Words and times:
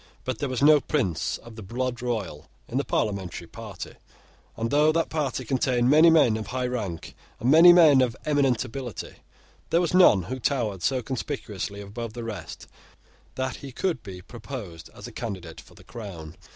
But 0.25 0.39
there 0.39 0.49
was 0.49 0.63
no 0.63 0.79
prince 0.81 1.37
of 1.37 1.55
the 1.55 1.61
blood 1.61 2.01
royal 2.01 2.49
in 2.67 2.79
the 2.79 2.83
parliamentary 2.83 3.45
party; 3.45 3.93
and, 4.57 4.71
though 4.71 4.91
that 4.91 5.11
party 5.11 5.45
contained 5.45 5.91
many 5.91 6.09
men 6.09 6.37
of 6.37 6.47
high 6.47 6.65
rank 6.65 7.13
and 7.39 7.51
many 7.51 7.71
men 7.71 8.01
of 8.01 8.17
eminent 8.25 8.65
ability, 8.65 9.17
there 9.69 9.79
was 9.79 9.93
none 9.93 10.23
who 10.23 10.39
towered 10.39 10.81
so 10.81 11.03
conspicuously 11.03 11.81
above 11.81 12.13
the 12.13 12.23
rest 12.23 12.65
that 13.35 13.57
he 13.57 13.71
could 13.71 14.01
be 14.01 14.23
proposed 14.23 14.89
as 14.95 15.05
a 15.05 15.11
candidate 15.11 15.61
for 15.61 15.75
the 15.75 15.83
crown. 15.83 16.35